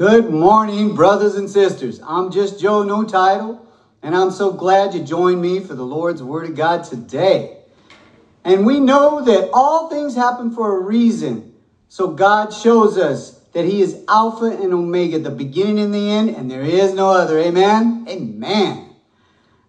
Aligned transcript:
Good 0.00 0.30
morning, 0.30 0.94
brothers 0.94 1.34
and 1.34 1.50
sisters. 1.50 2.00
I'm 2.02 2.32
just 2.32 2.58
Joe, 2.58 2.84
no 2.84 3.04
title, 3.04 3.68
and 4.02 4.16
I'm 4.16 4.30
so 4.30 4.50
glad 4.50 4.94
you 4.94 5.04
joined 5.04 5.42
me 5.42 5.60
for 5.60 5.74
the 5.74 5.84
Lord's 5.84 6.22
Word 6.22 6.48
of 6.48 6.56
God 6.56 6.84
today. 6.84 7.58
And 8.42 8.64
we 8.64 8.80
know 8.80 9.22
that 9.22 9.50
all 9.52 9.90
things 9.90 10.14
happen 10.14 10.52
for 10.52 10.74
a 10.74 10.80
reason. 10.80 11.52
So 11.90 12.12
God 12.12 12.54
shows 12.54 12.96
us 12.96 13.40
that 13.52 13.66
He 13.66 13.82
is 13.82 14.02
Alpha 14.08 14.46
and 14.46 14.72
Omega, 14.72 15.18
the 15.18 15.28
beginning 15.28 15.80
and 15.80 15.92
the 15.92 16.10
end, 16.10 16.30
and 16.30 16.50
there 16.50 16.62
is 16.62 16.94
no 16.94 17.10
other. 17.10 17.38
Amen? 17.38 18.06
Amen. 18.08 18.94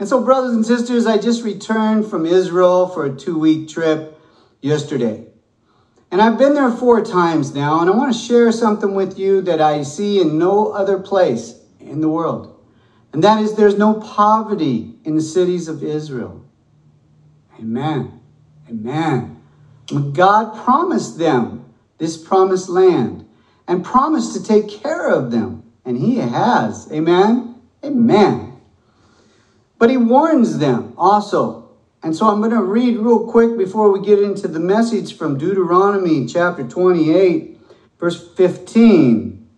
And 0.00 0.08
so, 0.08 0.24
brothers 0.24 0.56
and 0.56 0.66
sisters, 0.66 1.06
I 1.06 1.18
just 1.18 1.44
returned 1.44 2.04
from 2.04 2.26
Israel 2.26 2.88
for 2.88 3.04
a 3.04 3.14
two 3.14 3.38
week 3.38 3.68
trip 3.68 4.18
yesterday. 4.60 5.28
And 6.16 6.22
I've 6.22 6.38
been 6.38 6.54
there 6.54 6.70
four 6.70 7.04
times 7.04 7.54
now, 7.54 7.80
and 7.80 7.90
I 7.90 7.92
want 7.92 8.10
to 8.10 8.18
share 8.18 8.50
something 8.50 8.94
with 8.94 9.18
you 9.18 9.42
that 9.42 9.60
I 9.60 9.82
see 9.82 10.18
in 10.18 10.38
no 10.38 10.68
other 10.68 10.98
place 10.98 11.60
in 11.78 12.00
the 12.00 12.08
world. 12.08 12.58
And 13.12 13.22
that 13.22 13.42
is 13.42 13.54
there's 13.54 13.76
no 13.76 14.00
poverty 14.00 14.94
in 15.04 15.16
the 15.16 15.20
cities 15.20 15.68
of 15.68 15.82
Israel. 15.82 16.42
Amen. 17.60 18.18
Amen. 18.66 19.42
God 20.14 20.64
promised 20.64 21.18
them 21.18 21.66
this 21.98 22.16
promised 22.16 22.70
land 22.70 23.28
and 23.68 23.84
promised 23.84 24.32
to 24.36 24.42
take 24.42 24.70
care 24.70 25.10
of 25.10 25.30
them. 25.30 25.70
And 25.84 25.98
He 25.98 26.16
has. 26.16 26.90
Amen. 26.90 27.56
Amen. 27.84 28.58
But 29.78 29.90
He 29.90 29.98
warns 29.98 30.56
them 30.56 30.94
also 30.96 31.65
and 32.02 32.14
so 32.14 32.28
I'm 32.28 32.40
going 32.40 32.52
to 32.52 32.62
read 32.62 32.98
real 32.98 33.26
quick 33.26 33.56
before 33.56 33.90
we 33.90 34.04
get 34.04 34.20
into 34.20 34.48
the 34.48 34.60
message 34.60 35.16
from 35.16 35.38
Deuteronomy 35.38 36.26
chapter 36.26 36.62
28, 36.62 37.58
verse 37.98 38.28
15. 38.34 39.48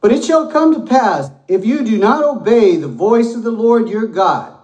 But 0.00 0.12
it 0.12 0.24
shall 0.24 0.50
come 0.50 0.74
to 0.74 0.86
pass, 0.86 1.30
if 1.48 1.64
you 1.64 1.84
do 1.84 1.98
not 1.98 2.24
obey 2.24 2.76
the 2.76 2.88
voice 2.88 3.34
of 3.34 3.42
the 3.42 3.50
Lord 3.50 3.88
your 3.88 4.06
God, 4.06 4.56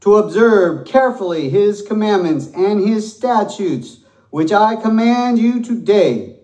to 0.00 0.16
observe 0.16 0.86
carefully 0.86 1.50
his 1.50 1.82
commandments 1.82 2.50
and 2.54 2.86
his 2.86 3.14
statutes, 3.14 4.00
which 4.30 4.52
I 4.52 4.76
command 4.76 5.38
you 5.38 5.62
today, 5.62 6.36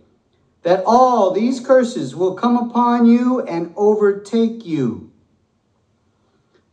that 0.62 0.82
all 0.86 1.30
these 1.30 1.60
curses 1.60 2.16
will 2.16 2.34
come 2.34 2.56
upon 2.56 3.06
you 3.06 3.42
and 3.42 3.72
overtake 3.76 4.66
you. 4.66 5.12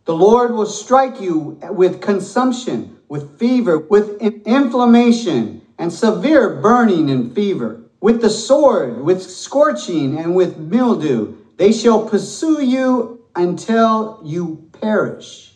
The 0.06 0.16
Lord 0.16 0.52
will 0.52 0.66
strike 0.66 1.22
you 1.22 1.60
with 1.70 2.02
consumption 2.02 2.98
with 3.12 3.38
fever, 3.38 3.78
with 3.78 4.22
inflammation, 4.22 5.62
and 5.78 5.92
severe 5.92 6.62
burning 6.62 7.10
and 7.10 7.36
fever, 7.36 7.82
with 8.00 8.22
the 8.22 8.30
sword, 8.30 9.02
with 9.04 9.22
scorching, 9.22 10.18
and 10.18 10.34
with 10.34 10.58
mildew. 10.58 11.36
They 11.58 11.74
shall 11.74 12.08
pursue 12.08 12.64
you 12.64 13.22
until 13.36 14.22
you 14.24 14.66
perish. 14.80 15.54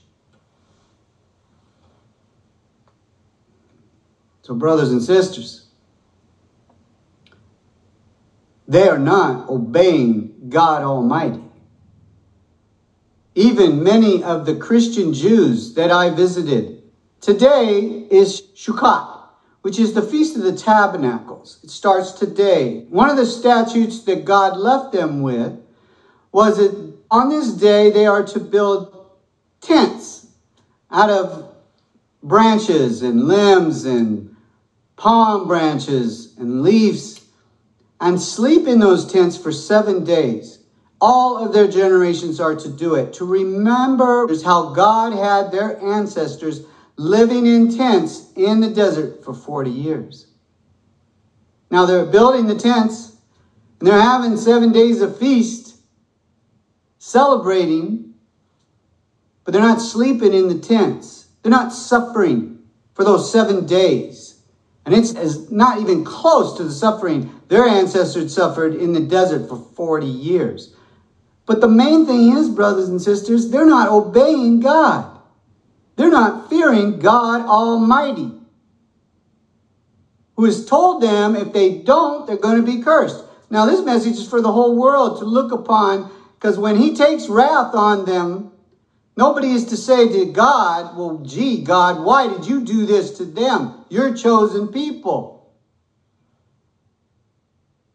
So, 4.41 4.53
brothers 4.53 4.91
and 4.91 5.01
sisters, 5.01 5.67
they 8.67 8.89
are 8.89 8.99
not 8.99 9.47
obeying 9.47 10.49
God 10.49 10.81
Almighty. 10.81 11.41
Even 13.33 13.81
many 13.81 14.21
of 14.25 14.45
the 14.45 14.57
Christian 14.57 15.13
Jews 15.13 15.73
that 15.75 15.89
I 15.89 16.09
visited 16.09 16.74
Today 17.25 18.05
is 18.11 18.39
Sukkot, 18.53 19.29
which 19.63 19.79
is 19.79 19.95
the 19.95 20.03
Feast 20.03 20.35
of 20.35 20.43
the 20.43 20.55
Tabernacles. 20.55 21.59
It 21.63 21.71
starts 21.71 22.11
today. 22.11 22.85
One 22.89 23.09
of 23.09 23.17
the 23.17 23.25
statutes 23.25 24.03
that 24.03 24.25
God 24.25 24.57
left 24.57 24.91
them 24.91 25.23
with 25.23 25.59
was 26.31 26.57
that 26.57 26.93
on 27.09 27.29
this 27.29 27.51
day 27.53 27.89
they 27.89 28.05
are 28.05 28.21
to 28.27 28.39
build 28.39 29.09
tents 29.59 30.27
out 30.91 31.09
of 31.09 31.51
branches 32.21 33.01
and 33.01 33.23
limbs 33.23 33.85
and 33.85 34.35
palm 34.95 35.47
branches 35.47 36.37
and 36.37 36.61
leaves 36.61 37.25
and 37.99 38.21
sleep 38.21 38.67
in 38.67 38.77
those 38.77 39.11
tents 39.11 39.35
for 39.35 39.51
seven 39.51 40.03
days. 40.03 40.59
All 41.01 41.43
of 41.43 41.53
their 41.53 41.67
generations 41.67 42.39
are 42.39 42.55
to 42.55 42.69
do 42.69 42.93
it, 42.93 43.13
to 43.13 43.25
remember 43.25 44.27
how 44.43 44.75
God 44.75 45.13
had 45.13 45.51
their 45.51 45.81
ancestors 45.83 46.67
living 46.97 47.45
in 47.45 47.75
tents 47.75 48.31
in 48.35 48.61
the 48.61 48.69
desert 48.69 49.23
for 49.23 49.33
40 49.33 49.69
years. 49.69 50.27
Now 51.69 51.85
they're 51.85 52.05
building 52.05 52.47
the 52.47 52.55
tents 52.55 53.17
and 53.79 53.87
they're 53.87 54.01
having 54.01 54.37
seven 54.37 54.71
days 54.71 55.01
of 55.01 55.17
feast, 55.17 55.77
celebrating, 56.97 58.13
but 59.43 59.51
they're 59.51 59.61
not 59.61 59.81
sleeping 59.81 60.33
in 60.33 60.47
the 60.47 60.59
tents. 60.59 61.27
They're 61.41 61.51
not 61.51 61.73
suffering 61.73 62.63
for 62.93 63.03
those 63.03 63.31
seven 63.31 63.65
days. 63.65 64.41
And 64.85 64.93
it's 64.93 65.49
not 65.51 65.79
even 65.79 66.03
close 66.03 66.55
to 66.57 66.63
the 66.63 66.71
suffering 66.71 67.41
their 67.47 67.67
ancestors 67.67 68.33
suffered 68.33 68.75
in 68.75 68.93
the 68.93 69.01
desert 69.01 69.47
for 69.47 69.57
40 69.57 70.05
years. 70.05 70.75
But 71.45 71.61
the 71.61 71.67
main 71.67 72.05
thing 72.05 72.35
is, 72.35 72.49
brothers 72.49 72.89
and 72.89 73.01
sisters, 73.01 73.51
they're 73.51 73.65
not 73.65 73.89
obeying 73.89 74.61
God. 74.61 75.14
They're 75.95 76.09
not 76.09 76.49
fearing 76.49 76.99
God 76.99 77.41
Almighty, 77.41 78.31
who 80.35 80.45
has 80.45 80.65
told 80.65 81.01
them 81.01 81.35
if 81.35 81.53
they 81.53 81.77
don't, 81.77 82.27
they're 82.27 82.37
going 82.37 82.57
to 82.57 82.63
be 82.63 82.81
cursed. 82.81 83.23
Now, 83.49 83.65
this 83.65 83.83
message 83.85 84.13
is 84.13 84.27
for 84.27 84.41
the 84.41 84.51
whole 84.51 84.75
world 84.75 85.19
to 85.19 85.25
look 85.25 85.51
upon, 85.51 86.11
because 86.35 86.57
when 86.57 86.75
He 86.75 86.93
takes 86.93 87.29
wrath 87.29 87.73
on 87.73 88.05
them, 88.05 88.51
nobody 89.15 89.51
is 89.51 89.65
to 89.65 89.77
say 89.77 90.09
to 90.09 90.25
God, 90.25 90.97
Well, 90.97 91.21
gee, 91.23 91.63
God, 91.63 92.03
why 92.03 92.27
did 92.27 92.45
you 92.45 92.65
do 92.65 92.85
this 92.85 93.11
to 93.17 93.25
them? 93.25 93.85
Your 93.89 94.13
chosen 94.13 94.67
people. 94.67 95.53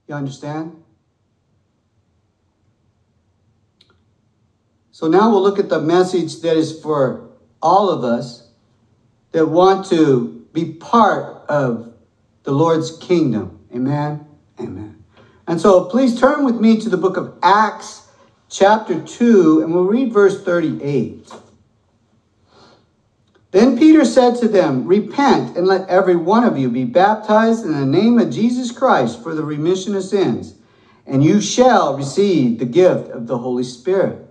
You 0.06 0.15
understand? 0.15 0.83
So 4.91 5.09
now 5.09 5.31
we'll 5.31 5.43
look 5.43 5.59
at 5.59 5.69
the 5.69 5.81
message 5.81 6.41
that 6.41 6.56
is 6.56 6.81
for 6.81 7.29
all 7.62 7.91
of 7.91 8.04
us 8.04 8.48
that 9.32 9.47
want 9.47 9.87
to 9.87 10.47
be 10.53 10.72
part 10.72 11.44
of 11.48 11.93
the 12.43 12.53
Lord's 12.53 12.97
kingdom. 12.97 13.60
Amen. 13.75 14.26
Amen. 14.59 15.04
And 15.47 15.60
so 15.60 15.84
please 15.84 16.19
turn 16.19 16.44
with 16.44 16.60
me 16.60 16.81
to 16.81 16.88
the 16.88 16.97
book 16.97 17.16
of 17.16 17.38
Acts, 17.43 18.06
chapter 18.48 19.00
2, 19.00 19.62
and 19.62 19.75
we'll 19.75 19.84
read 19.84 20.12
verse 20.12 20.43
38. 20.43 21.32
Then 23.53 23.77
Peter 23.77 24.04
said 24.04 24.37
to 24.37 24.48
them, 24.48 24.87
Repent 24.87 25.56
and 25.56 25.66
let 25.66 25.88
every 25.88 26.15
one 26.15 26.44
of 26.44 26.56
you 26.56 26.69
be 26.69 26.84
baptized 26.84 27.65
in 27.65 27.72
the 27.72 27.87
name 27.87 28.19
of 28.19 28.31
Jesus 28.31 28.71
Christ 28.71 29.22
for 29.22 29.34
the 29.34 29.42
remission 29.42 29.97
of 29.97 30.04
sins, 30.04 30.54
and 31.04 31.25
you 31.25 31.41
shall 31.41 31.97
receive 31.97 32.59
the 32.59 32.65
gift 32.65 33.10
of 33.10 33.27
the 33.27 33.38
Holy 33.38 33.65
Spirit. 33.65 34.29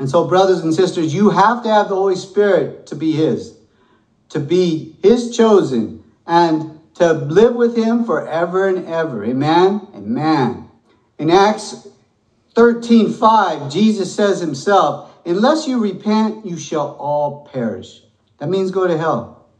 And 0.00 0.08
so, 0.08 0.26
brothers 0.26 0.60
and 0.60 0.72
sisters, 0.72 1.12
you 1.12 1.28
have 1.28 1.62
to 1.62 1.68
have 1.68 1.90
the 1.90 1.94
Holy 1.94 2.16
Spirit 2.16 2.86
to 2.86 2.96
be 2.96 3.12
His, 3.12 3.54
to 4.30 4.40
be 4.40 4.96
His 5.02 5.36
chosen, 5.36 6.02
and 6.26 6.80
to 6.94 7.12
live 7.12 7.54
with 7.54 7.76
Him 7.76 8.06
forever 8.06 8.66
and 8.66 8.86
ever. 8.86 9.22
Amen? 9.26 9.86
Amen. 9.94 10.70
In 11.18 11.30
Acts 11.30 11.86
13 12.54 13.12
5, 13.12 13.70
Jesus 13.70 14.14
says 14.14 14.40
Himself, 14.40 15.14
Unless 15.26 15.68
you 15.68 15.78
repent, 15.78 16.46
you 16.46 16.56
shall 16.56 16.96
all 16.98 17.46
perish. 17.52 18.00
That 18.38 18.48
means 18.48 18.70
go 18.70 18.86
to 18.86 18.96
hell. 18.96 19.50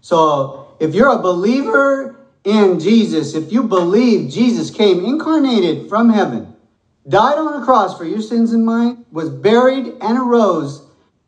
So, 0.00 0.76
if 0.78 0.94
you're 0.94 1.10
a 1.10 1.18
believer 1.18 2.20
in 2.44 2.78
Jesus, 2.78 3.34
if 3.34 3.50
you 3.50 3.64
believe 3.64 4.30
Jesus 4.30 4.70
came 4.70 5.04
incarnated 5.04 5.88
from 5.88 6.10
heaven, 6.10 6.51
died 7.08 7.38
on 7.38 7.60
a 7.60 7.64
cross 7.64 7.96
for 7.96 8.04
your 8.04 8.20
sins 8.20 8.52
and 8.52 8.64
mine, 8.64 9.04
was 9.10 9.30
buried 9.30 9.94
and 10.00 10.18
arose, 10.18 10.86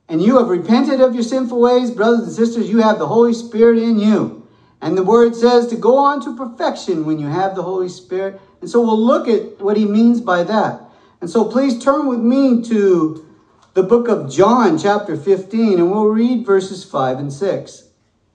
and 0.08 0.22
you 0.22 0.38
have 0.38 0.48
repented 0.48 1.00
of 1.00 1.14
your 1.14 1.22
sinful 1.22 1.60
ways, 1.60 1.90
brothers 1.90 2.26
and 2.26 2.32
sisters, 2.32 2.68
you 2.68 2.78
have 2.82 2.98
the 2.98 3.08
Holy 3.08 3.32
Spirit 3.32 3.78
in 3.78 3.98
you. 3.98 4.46
And 4.80 4.98
the 4.98 5.02
word 5.02 5.34
says 5.34 5.66
to 5.68 5.76
go 5.76 5.96
on 5.96 6.20
to 6.22 6.36
perfection 6.36 7.06
when 7.06 7.18
you 7.18 7.26
have 7.26 7.54
the 7.54 7.62
Holy 7.62 7.88
Spirit. 7.88 8.38
And 8.60 8.68
so 8.68 8.82
we'll 8.82 9.00
look 9.00 9.26
at 9.26 9.58
what 9.60 9.78
he 9.78 9.86
means 9.86 10.20
by 10.20 10.42
that. 10.42 10.82
And 11.22 11.30
so 11.30 11.46
please 11.46 11.82
turn 11.82 12.06
with 12.06 12.20
me 12.20 12.62
to 12.64 13.26
the 13.72 13.82
book 13.82 14.08
of 14.08 14.30
John, 14.30 14.78
chapter 14.78 15.16
15, 15.16 15.78
and 15.78 15.90
we'll 15.90 16.08
read 16.08 16.44
verses 16.44 16.84
5 16.84 17.18
and 17.18 17.32
6. 17.32 17.88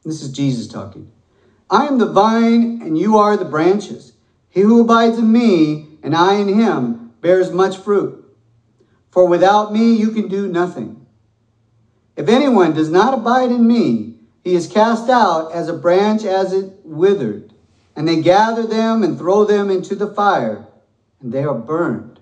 This 0.04 0.22
is 0.24 0.32
Jesus 0.32 0.68
talking. 0.68 1.12
I 1.70 1.86
am 1.86 2.00
the 2.00 2.12
vine, 2.12 2.82
and 2.82 2.98
you 2.98 3.16
are 3.18 3.38
the 3.38 3.46
branches. 3.46 4.14
He 4.50 4.62
who 4.62 4.82
abides 4.82 5.20
in 5.20 5.32
me, 5.32 6.00
and 6.02 6.16
I 6.16 6.36
in 6.36 6.48
him, 6.48 7.09
bears 7.22 7.52
much 7.52 7.78
fruit. 7.78 8.26
For 9.12 9.28
without 9.28 9.74
me 9.74 9.94
you 9.94 10.12
can 10.12 10.28
do 10.28 10.48
nothing. 10.48 11.06
If 12.16 12.28
anyone 12.28 12.74
does 12.74 12.90
not 12.90 13.14
abide 13.14 13.52
in 13.52 13.68
me, 13.68 14.16
he 14.44 14.54
is 14.54 14.68
cast 14.68 15.10
out 15.10 15.52
as 15.52 15.70
a 15.70 15.74
branch 15.74 16.24
as 16.24 16.54
it 16.54 16.80
withered, 16.84 17.54
and 17.96 18.08
they 18.08 18.22
gather 18.22 18.66
them 18.66 19.04
and 19.04 19.18
throw 19.18 19.46
them 19.46 19.70
into 19.70 19.96
the 19.96 20.14
fire, 20.14 20.66
and 21.22 21.32
they 21.32 21.44
are 21.44 21.56
burned. 21.56 22.20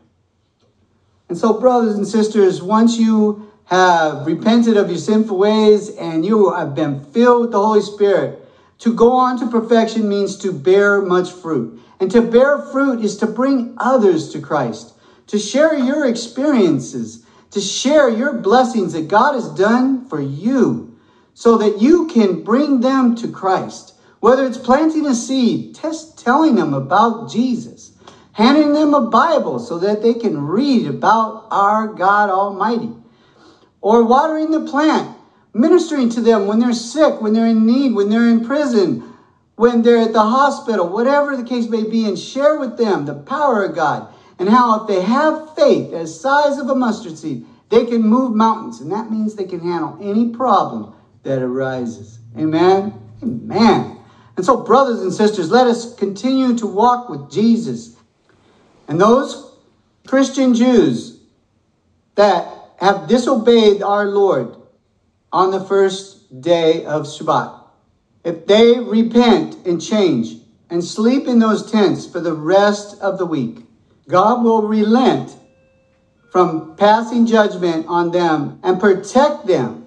And 1.29 1.37
so, 1.37 1.59
brothers 1.59 1.95
and 1.95 2.07
sisters, 2.07 2.61
once 2.61 2.97
you 2.97 3.51
have 3.65 4.25
repented 4.25 4.77
of 4.77 4.89
your 4.89 4.97
sinful 4.97 5.37
ways 5.37 5.89
and 5.89 6.25
you 6.25 6.53
have 6.53 6.73
been 6.73 7.03
filled 7.03 7.41
with 7.41 7.51
the 7.51 7.59
Holy 7.59 7.81
Spirit, 7.81 8.47
to 8.79 8.93
go 8.93 9.11
on 9.11 9.39
to 9.39 9.47
perfection 9.47 10.07
means 10.07 10.37
to 10.37 10.51
bear 10.51 11.01
much 11.01 11.31
fruit. 11.31 11.81
And 11.99 12.11
to 12.11 12.21
bear 12.21 12.59
fruit 12.59 13.03
is 13.03 13.17
to 13.17 13.27
bring 13.27 13.73
others 13.77 14.29
to 14.33 14.39
Christ, 14.39 14.93
to 15.27 15.39
share 15.39 15.77
your 15.77 16.05
experiences, 16.05 17.25
to 17.51 17.59
share 17.59 18.09
your 18.09 18.33
blessings 18.33 18.93
that 18.93 19.07
God 19.07 19.33
has 19.33 19.49
done 19.49 20.07
for 20.07 20.21
you, 20.21 20.97
so 21.33 21.57
that 21.57 21.81
you 21.81 22.07
can 22.07 22.43
bring 22.43 22.81
them 22.81 23.15
to 23.15 23.27
Christ. 23.27 23.95
Whether 24.19 24.45
it's 24.45 24.57
planting 24.57 25.05
a 25.05 25.13
seed, 25.13 25.75
telling 26.17 26.55
them 26.55 26.73
about 26.73 27.29
Jesus, 27.29 27.91
handing 28.33 28.73
them 28.73 28.93
a 28.93 29.09
Bible 29.09 29.59
so 29.59 29.79
that 29.79 30.01
they 30.01 30.13
can 30.13 30.45
read 30.45 30.87
about 30.87 31.47
our 31.51 31.87
God 31.87 32.29
Almighty, 32.29 32.91
or 33.81 34.03
watering 34.03 34.51
the 34.51 34.69
plant, 34.69 35.15
ministering 35.53 36.09
to 36.09 36.21
them 36.21 36.47
when 36.47 36.59
they're 36.59 36.73
sick, 36.73 37.21
when 37.21 37.33
they're 37.33 37.47
in 37.47 37.65
need, 37.65 37.93
when 37.93 38.09
they're 38.09 38.29
in 38.29 38.45
prison, 38.45 39.03
when 39.57 39.81
they're 39.81 39.97
at 39.97 40.13
the 40.13 40.21
hospital, 40.21 40.87
whatever 40.87 41.35
the 41.35 41.43
case 41.43 41.67
may 41.67 41.83
be, 41.83 42.07
and 42.07 42.17
share 42.17 42.57
with 42.57 42.77
them 42.77 43.05
the 43.05 43.15
power 43.15 43.65
of 43.65 43.75
God 43.75 44.13
and 44.39 44.47
how 44.47 44.81
if 44.81 44.87
they 44.87 45.01
have 45.01 45.55
faith 45.55 45.93
as 45.93 46.19
size 46.19 46.59
of 46.59 46.69
a 46.69 46.75
mustard 46.75 47.17
seed, 47.17 47.43
they 47.69 47.85
can 47.85 48.03
move 48.03 48.35
mountains. 48.35 48.81
And 48.81 48.91
that 48.91 49.11
means 49.11 49.35
they 49.35 49.45
can 49.45 49.59
handle 49.59 49.97
any 49.99 50.29
problem 50.29 50.93
that 51.23 51.41
arises. 51.41 52.19
Amen? 52.37 52.93
Amen. 53.23 53.97
And 54.35 54.45
so, 54.45 54.57
brothers 54.57 55.01
and 55.01 55.11
sisters, 55.11 55.49
let 55.49 55.65
us 55.65 55.95
continue 55.95 56.55
to 56.59 56.67
walk 56.67 57.09
with 57.09 57.31
Jesus. 57.31 57.95
And 58.87 59.01
those 59.01 59.57
Christian 60.05 60.53
Jews 60.53 61.19
that 62.13 62.47
have 62.79 63.07
disobeyed 63.07 63.81
our 63.81 64.05
Lord 64.05 64.55
on 65.33 65.49
the 65.49 65.65
first 65.65 66.41
day 66.41 66.85
of 66.85 67.07
Shabbat, 67.07 67.56
if 68.27 68.45
they 68.45 68.77
repent 68.77 69.55
and 69.65 69.81
change 69.81 70.35
and 70.69 70.83
sleep 70.83 71.27
in 71.27 71.39
those 71.39 71.71
tents 71.71 72.05
for 72.05 72.19
the 72.19 72.33
rest 72.33 72.99
of 72.99 73.17
the 73.17 73.25
week, 73.25 73.65
God 74.09 74.43
will 74.43 74.67
relent 74.67 75.33
from 76.29 76.75
passing 76.75 77.25
judgment 77.25 77.85
on 77.87 78.11
them 78.11 78.59
and 78.63 78.81
protect 78.81 79.47
them 79.47 79.85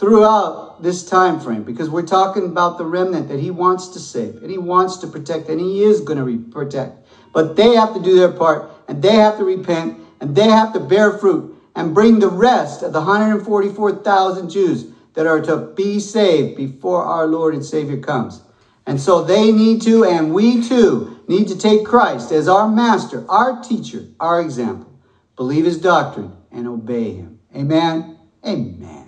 throughout 0.00 0.82
this 0.82 1.04
time 1.04 1.38
frame. 1.40 1.62
Because 1.62 1.90
we're 1.90 2.06
talking 2.06 2.46
about 2.46 2.78
the 2.78 2.86
remnant 2.86 3.28
that 3.28 3.38
he 3.38 3.50
wants 3.50 3.88
to 3.88 3.98
save 3.98 4.36
and 4.36 4.50
he 4.50 4.56
wants 4.56 4.96
to 4.96 5.06
protect 5.06 5.50
and 5.50 5.60
he 5.60 5.82
is 5.82 6.00
going 6.00 6.16
to 6.16 6.50
protect. 6.50 7.06
But 7.34 7.54
they 7.54 7.74
have 7.74 7.92
to 7.92 8.00
do 8.00 8.16
their 8.16 8.32
part 8.32 8.72
and 8.88 9.02
they 9.02 9.16
have 9.16 9.36
to 9.36 9.44
repent 9.44 9.98
and 10.22 10.34
they 10.34 10.48
have 10.48 10.72
to 10.72 10.80
bear 10.80 11.18
fruit 11.18 11.54
and 11.76 11.92
bring 11.92 12.18
the 12.18 12.30
rest 12.30 12.82
of 12.82 12.94
the 12.94 13.00
144,000 13.00 14.48
Jews 14.48 14.93
that 15.14 15.26
are 15.26 15.40
to 15.40 15.56
be 15.56 15.98
saved 16.00 16.56
before 16.56 17.04
our 17.04 17.26
Lord 17.26 17.54
and 17.54 17.64
Savior 17.64 17.98
comes. 17.98 18.42
And 18.86 19.00
so 19.00 19.24
they 19.24 19.50
need 19.50 19.80
to, 19.82 20.04
and 20.04 20.34
we 20.34 20.62
too, 20.62 21.22
need 21.26 21.48
to 21.48 21.56
take 21.56 21.86
Christ 21.86 22.32
as 22.32 22.48
our 22.48 22.68
master, 22.68 23.24
our 23.30 23.62
teacher, 23.62 24.06
our 24.20 24.40
example, 24.40 24.92
believe 25.36 25.64
his 25.64 25.80
doctrine, 25.80 26.36
and 26.50 26.68
obey 26.68 27.12
him. 27.12 27.40
Amen. 27.54 28.18
Amen. 28.46 29.03